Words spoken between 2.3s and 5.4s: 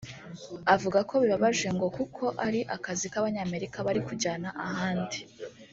ari akazi k’abanyamerika bari kujyana ahandi